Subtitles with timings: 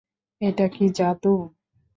[0.41, 1.33] এটা কি জাদু?